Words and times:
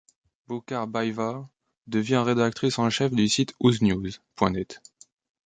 Bukharbaeva 0.47 1.47
devient 1.85 2.23
rédactrice 2.25 2.79
en 2.79 2.89
chef 2.89 3.11
du 3.13 3.29
site 3.29 3.53
Uznews.net. 3.63 4.81